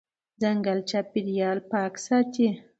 ځنګل 0.41 0.79
چاپېریال 0.89 1.57
پاک 1.71 1.93
ساتي. 2.05 2.47